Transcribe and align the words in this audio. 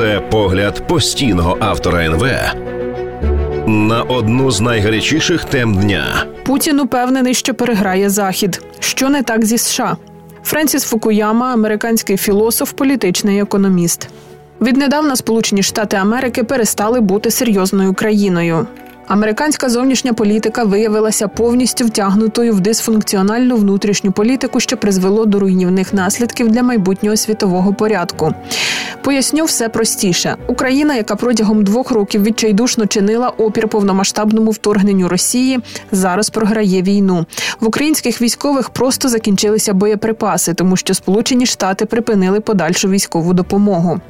Це 0.00 0.20
погляд 0.30 0.86
постійного 0.86 1.56
автора 1.60 2.04
НВ 2.04 2.26
на 3.66 4.02
одну 4.02 4.50
з 4.50 4.60
найгарячіших 4.60 5.44
тем 5.44 5.74
дня. 5.74 6.26
Путін 6.44 6.80
упевнений, 6.80 7.34
що 7.34 7.54
переграє 7.54 8.10
захід. 8.10 8.62
Що 8.78 9.08
не 9.08 9.22
так 9.22 9.44
зі 9.44 9.58
США? 9.58 9.96
Френсіс 10.44 10.84
Фукуяма, 10.84 11.52
американський 11.52 12.16
філософ, 12.16 12.72
політичний 12.72 13.40
економіст. 13.40 14.08
Віднедавна 14.60 15.16
Сполучені 15.16 15.62
Штати 15.62 15.96
Америки 15.96 16.44
перестали 16.44 17.00
бути 17.00 17.30
серйозною 17.30 17.94
країною. 17.94 18.66
Американська 19.10 19.68
зовнішня 19.68 20.12
політика 20.12 20.64
виявилася 20.64 21.28
повністю 21.28 21.86
втягнутою 21.86 22.54
в 22.54 22.60
дисфункціональну 22.60 23.56
внутрішню 23.56 24.12
політику, 24.12 24.60
що 24.60 24.76
призвело 24.76 25.26
до 25.26 25.40
руйнівних 25.40 25.94
наслідків 25.94 26.48
для 26.48 26.62
майбутнього 26.62 27.16
світового 27.16 27.74
порядку. 27.74 28.34
Поясню 29.02 29.44
все 29.44 29.68
простіше: 29.68 30.36
Україна, 30.46 30.94
яка 30.94 31.16
протягом 31.16 31.64
двох 31.64 31.90
років 31.90 32.22
відчайдушно 32.22 32.86
чинила 32.86 33.28
опір 33.28 33.68
повномасштабному 33.68 34.50
вторгненню 34.50 35.08
Росії, 35.08 35.58
зараз 35.92 36.30
програє 36.30 36.82
війну. 36.82 37.26
В 37.60 37.66
українських 37.66 38.22
військових 38.22 38.70
просто 38.70 39.08
закінчилися 39.08 39.74
боєприпаси, 39.74 40.54
тому 40.54 40.76
що 40.76 40.94
Сполучені 40.94 41.46
Штати 41.46 41.86
припинили 41.86 42.40
подальшу 42.40 42.88
військову 42.88 43.32
допомогу. 43.32 44.00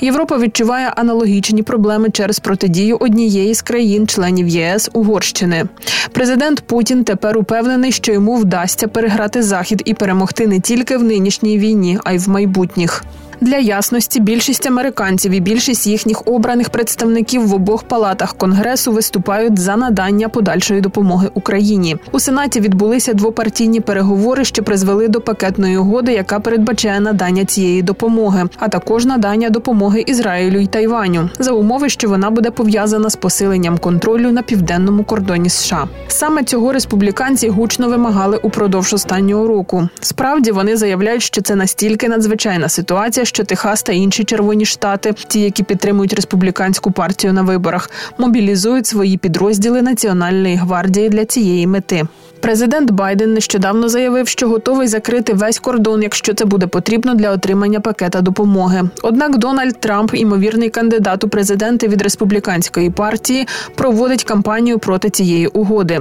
Європа 0.00 0.38
відчуває 0.38 0.92
аналогічні 0.96 1.62
проблеми 1.62 2.10
через 2.10 2.38
протидію 2.38 2.96
однієї 3.00 3.54
з 3.54 3.62
країн-членів 3.62 4.43
ЄС 4.48 4.90
Угорщини. 4.92 5.64
Президент 6.12 6.60
Путін 6.60 7.04
тепер 7.04 7.38
упевнений, 7.38 7.92
що 7.92 8.12
йому 8.12 8.36
вдасться 8.36 8.88
переграти 8.88 9.42
захід 9.42 9.82
і 9.84 9.94
перемогти 9.94 10.46
не 10.46 10.60
тільки 10.60 10.96
в 10.96 11.02
нинішній 11.02 11.58
війні, 11.58 11.98
а 12.04 12.12
й 12.12 12.18
в 12.18 12.28
майбутніх. 12.28 13.04
Для 13.40 13.56
ясності 13.56 14.20
більшість 14.20 14.66
американців 14.66 15.32
і 15.32 15.40
більшість 15.40 15.86
їхніх 15.86 16.22
обраних 16.26 16.68
представників 16.68 17.46
в 17.48 17.54
обох 17.54 17.82
палатах 17.82 18.34
конгресу 18.34 18.92
виступають 18.92 19.58
за 19.58 19.76
надання 19.76 20.28
подальшої 20.28 20.80
допомоги 20.80 21.30
Україні. 21.34 21.96
У 22.12 22.20
сенаті 22.20 22.60
відбулися 22.60 23.12
двопартійні 23.12 23.80
переговори, 23.80 24.44
що 24.44 24.62
призвели 24.62 25.08
до 25.08 25.20
пакетної 25.20 25.76
угоди, 25.76 26.12
яка 26.12 26.40
передбачає 26.40 27.00
надання 27.00 27.44
цієї 27.44 27.82
допомоги, 27.82 28.44
а 28.58 28.68
також 28.68 29.04
надання 29.04 29.50
допомоги 29.50 30.04
Ізраїлю 30.06 30.60
й 30.60 30.66
Тайваню 30.66 31.30
за 31.38 31.52
умови, 31.52 31.88
що 31.88 32.08
вона 32.08 32.30
буде 32.30 32.50
пов'язана 32.50 33.10
з 33.10 33.16
посиленням 33.16 33.78
контролю 33.78 34.32
на 34.32 34.42
південному 34.42 35.04
кордоні 35.04 35.48
США. 35.48 35.88
Саме 36.08 36.44
цього 36.44 36.72
республіканці 36.72 37.48
гучно 37.48 37.88
вимагали 37.88 38.36
упродовж 38.42 38.94
останнього 38.94 39.48
року. 39.48 39.88
Справді 40.00 40.50
вони 40.50 40.76
заявляють, 40.76 41.22
що 41.22 41.42
це 41.42 41.54
настільки 41.54 42.08
надзвичайна 42.08 42.68
ситуація 42.68 43.23
що 43.24 43.44
Техас 43.44 43.82
та 43.82 43.92
інші 43.92 44.24
червоні 44.24 44.64
штати, 44.64 45.14
ті, 45.28 45.40
які 45.40 45.62
підтримують 45.62 46.12
республіканську 46.12 46.90
партію 46.90 47.32
на 47.32 47.42
виборах, 47.42 47.90
мобілізують 48.18 48.86
свої 48.86 49.16
підрозділи 49.16 49.82
Національної 49.82 50.56
гвардії 50.56 51.08
для 51.08 51.24
цієї 51.24 51.66
мети. 51.66 52.02
Президент 52.44 52.90
Байден 52.90 53.32
нещодавно 53.32 53.88
заявив, 53.88 54.28
що 54.28 54.48
готовий 54.48 54.88
закрити 54.88 55.32
весь 55.32 55.58
кордон, 55.58 56.02
якщо 56.02 56.34
це 56.34 56.44
буде 56.44 56.66
потрібно 56.66 57.14
для 57.14 57.30
отримання 57.30 57.80
пакета 57.80 58.20
допомоги. 58.20 58.82
Однак 59.02 59.38
Дональд 59.38 59.80
Трамп, 59.80 60.14
імовірний 60.14 60.70
кандидат 60.70 61.24
у 61.24 61.28
президенти 61.28 61.88
від 61.88 62.02
республіканської 62.02 62.90
партії, 62.90 63.46
проводить 63.74 64.24
кампанію 64.24 64.78
проти 64.78 65.10
цієї 65.10 65.46
угоди. 65.46 66.00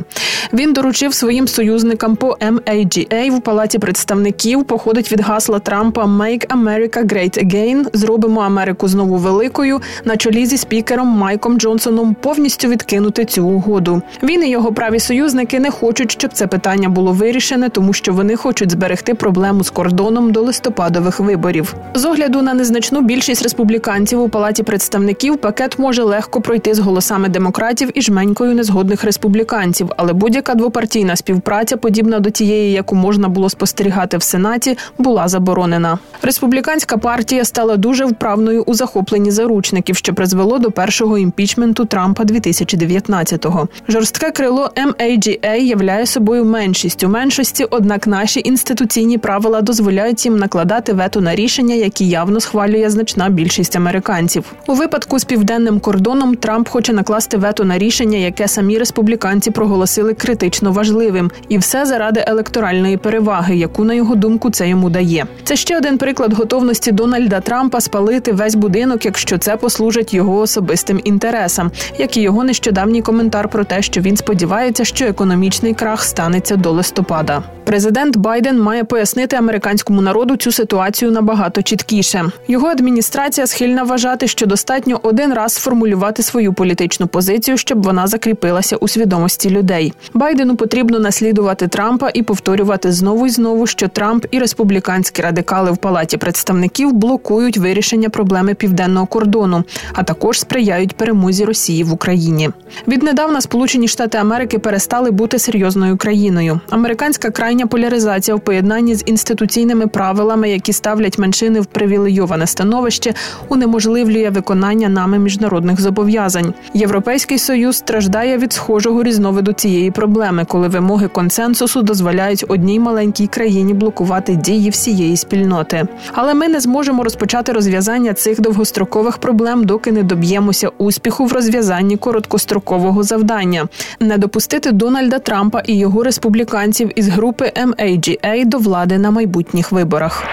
Він 0.53 0.73
доручив 0.73 1.13
своїм 1.13 1.47
союзникам 1.47 2.15
по 2.15 2.37
MAGA 2.41 3.37
в 3.37 3.41
палаті 3.41 3.79
представників. 3.79 4.63
Походить 4.63 5.11
від 5.11 5.21
гасла 5.21 5.59
Трампа 5.59 6.03
«Make 6.05 6.47
America 6.47 7.03
Great 7.13 7.45
Again» 7.45 7.85
Зробимо 7.93 8.41
Америку 8.41 8.87
знову 8.87 9.15
великою 9.17 9.81
на 10.05 10.17
чолі 10.17 10.45
зі 10.45 10.57
спікером 10.57 11.07
Майком 11.07 11.59
Джонсоном 11.59 12.15
повністю 12.21 12.67
відкинути 12.67 13.25
цю 13.25 13.47
угоду. 13.47 14.01
Він 14.23 14.43
і 14.43 14.49
його 14.49 14.73
праві 14.73 14.99
союзники 14.99 15.59
не 15.59 15.71
хочуть, 15.71 16.11
щоб 16.11 16.33
це 16.33 16.47
питання 16.47 16.89
було 16.89 17.11
вирішене, 17.11 17.69
тому 17.69 17.93
що 17.93 18.13
вони 18.13 18.35
хочуть 18.35 18.71
зберегти 18.71 19.13
проблему 19.13 19.63
з 19.63 19.69
кордоном 19.69 20.31
до 20.31 20.41
листопадових 20.41 21.19
виборів. 21.19 21.75
З 21.93 22.05
огляду 22.05 22.41
на 22.41 22.53
незначну 22.53 23.01
більшість 23.01 23.43
республіканців 23.43 24.21
у 24.21 24.29
палаті 24.29 24.63
представників 24.63 25.37
пакет 25.37 25.79
може 25.79 26.03
легко 26.03 26.41
пройти 26.41 26.73
з 26.73 26.79
голосами 26.79 27.29
демократів 27.29 27.89
і 27.93 28.01
жменькою 28.01 28.55
незгодних 28.55 29.03
республіканців, 29.03 29.91
але 29.97 30.13
будь-яка 30.13 30.55
двопартійна 30.55 31.15
співпраця, 31.15 31.77
подібна 31.77 32.19
до 32.19 32.29
тієї, 32.29 32.71
яку 32.71 32.95
можна 32.95 33.29
було 33.29 33.49
спостерігати 33.49 34.17
в 34.17 34.23
сенаті, 34.23 34.77
була 34.97 35.27
заборонена. 35.27 35.99
Республіканська 36.21 36.97
партія 37.03 37.45
стала 37.45 37.77
дуже 37.77 38.05
вправною 38.05 38.63
у 38.63 38.73
захопленні 38.73 39.31
заручників, 39.31 39.95
що 39.95 40.13
призвело 40.13 40.59
до 40.59 40.71
першого 40.71 41.17
імпічменту 41.17 41.85
Трампа 41.85 42.23
2019-го. 42.23 43.67
Жорстке 43.87 44.31
крило 44.31 44.69
MAGA 44.75 45.55
являє 45.55 46.05
собою 46.05 46.23
собою 46.23 46.45
меншість 46.45 47.03
у 47.03 47.09
меншості, 47.09 47.65
однак 47.69 48.07
наші 48.07 48.41
інституційні 48.45 49.17
правила 49.17 49.61
дозволяють 49.61 50.25
їм 50.25 50.37
накладати 50.37 50.93
вето 50.93 51.21
на 51.21 51.35
рішення, 51.35 51.75
які 51.75 52.09
явно 52.09 52.39
схвалює 52.39 52.89
значна 52.89 53.29
більшість 53.29 53.75
американців. 53.75 54.43
У 54.67 54.73
випадку 54.73 55.19
з 55.19 55.23
південним 55.23 55.79
кордоном 55.79 56.35
Трамп 56.35 56.67
хоче 56.67 56.93
накласти 56.93 57.37
вето 57.37 57.63
на 57.63 57.77
рішення, 57.77 58.17
яке 58.17 58.47
самі 58.47 58.77
республіканці 58.77 59.51
проголосили 59.51 60.13
критично 60.13 60.71
важливим, 60.71 61.31
і 61.49 61.57
все 61.57 61.85
заради 61.85 62.23
електоральної 62.27 62.97
переваги, 62.97 63.55
яку 63.55 63.83
на 63.83 63.93
його 63.93 64.15
думку 64.15 64.49
це 64.49 64.69
йому 64.69 64.89
дає. 64.89 65.25
Це 65.43 65.55
ще 65.55 65.77
один 65.77 65.97
приклад 65.97 66.33
готовності 66.33 66.91
Дональда 66.93 67.39
Трампа 67.39 67.81
спалити 67.81 68.31
весь 68.33 68.55
будинок, 68.55 69.05
якщо 69.05 69.37
це 69.37 69.57
послужить 69.57 70.13
його 70.13 70.37
особистим 70.37 71.01
інтересам, 71.03 71.71
як 71.97 72.17
і 72.17 72.21
його 72.21 72.43
нещодавній 72.43 73.01
коментар 73.01 73.49
про 73.49 73.63
те, 73.63 73.81
що 73.81 74.01
він 74.01 74.17
сподівається, 74.17 74.85
що 74.85 75.05
економічний 75.05 75.73
крах 75.73 76.03
станеться 76.03 76.55
до 76.55 76.71
листопада. 76.71 77.43
Президент 77.63 78.17
Байден 78.17 78.61
має 78.61 78.83
пояснити 78.83 79.35
американському 79.35 80.01
народу 80.01 80.35
цю 80.35 80.51
ситуацію 80.51 81.11
набагато 81.11 81.61
чіткіше. 81.61 82.25
Його 82.47 82.67
адміністрація 82.67 83.47
схильна 83.47 83.83
вважати, 83.83 84.27
що 84.27 84.45
достатньо 84.45 84.99
один 85.03 85.33
раз 85.33 85.53
сформулювати 85.53 86.23
свою 86.23 86.53
політичну 86.53 87.07
позицію, 87.07 87.57
щоб 87.57 87.83
вона 87.83 88.07
закріпилася 88.07 88.75
у 88.75 88.87
свідомості 88.87 89.49
людей. 89.49 89.93
Байдену 90.13 90.55
потрібно 90.55 90.99
наслідувати 90.99 91.67
Трампа 91.67 92.11
і 92.13 92.23
повторювати 92.23 92.91
знову 92.91 93.27
і 93.27 93.29
знову, 93.29 93.67
що 93.67 93.87
Трамп 93.87 94.25
і 94.31 94.39
республіканські 94.39 95.21
радикали 95.21 95.71
в 95.71 95.77
палаті 95.77 96.17
представників 96.17 96.82
блокують 96.91 97.57
вирішення 97.57 98.09
проблеми 98.09 98.53
південного 98.53 99.05
кордону, 99.05 99.63
а 99.93 100.03
також 100.03 100.39
сприяють 100.39 100.97
перемозі 100.97 101.45
Росії 101.45 101.83
в 101.83 101.93
Україні. 101.93 102.49
Віднедавна 102.87 103.41
Сполучені 103.41 103.87
Штати 103.87 104.17
Америки 104.17 104.59
перестали 104.59 105.11
бути 105.11 105.39
серйозною 105.39 105.97
країною. 105.97 106.59
Американська 106.69 107.29
крайня 107.29 107.67
поляризація 107.67 108.35
в 108.35 108.39
поєднанні 108.39 108.95
з 108.95 109.03
інституційними 109.05 109.87
правилами, 109.87 110.49
які 110.49 110.73
ставлять 110.73 111.19
меншини 111.19 111.61
в 111.61 111.65
привілейоване 111.65 112.47
становище, 112.47 113.13
унеможливлює 113.49 114.29
виконання 114.29 114.89
нами 114.89 115.19
міжнародних 115.19 115.81
зобов'язань. 115.81 116.53
Європейський 116.73 117.37
союз 117.37 117.77
страждає 117.77 118.37
від 118.37 118.53
схожого 118.53 119.03
різновиду 119.03 119.53
цієї 119.53 119.91
проблеми, 119.91 120.45
коли 120.47 120.67
вимоги 120.67 121.07
консенсусу 121.07 121.81
дозволяють 121.81 122.45
одній 122.47 122.79
маленькій 122.79 123.27
країні 123.27 123.73
блокувати 123.73 124.35
дії 124.35 124.69
всієї 124.69 125.17
спільноти. 125.17 125.87
Але 126.13 126.33
ми 126.33 126.47
не 126.47 126.59
зможемо 126.73 127.03
розпочати 127.03 127.51
розв'язання 127.51 128.13
цих 128.13 128.41
довгострокових 128.41 129.17
проблем, 129.17 129.63
доки 129.63 129.91
не 129.91 130.03
доб'ємося 130.03 130.69
успіху 130.77 131.25
в 131.25 131.33
розв'язанні 131.33 131.97
короткострокового 131.97 133.03
завдання, 133.03 133.67
не 133.99 134.17
допустити 134.17 134.71
Дональда 134.71 135.19
Трампа 135.19 135.59
і 135.65 135.77
його 135.77 136.03
республіканців 136.03 136.91
із 136.95 137.07
групи 137.07 137.51
MAGA 137.55 138.45
до 138.45 138.57
влади 138.57 138.97
на 138.97 139.11
майбутніх 139.11 139.71
виборах. 139.71 140.23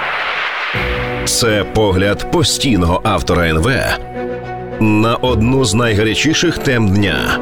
Це 1.24 1.64
погляд 1.74 2.32
постійного 2.32 3.00
автора 3.04 3.48
НВ 3.48 3.70
на 4.80 5.16
одну 5.16 5.64
з 5.64 5.74
найгарячіших 5.74 6.58
тем 6.58 6.88
дня. 6.88 7.38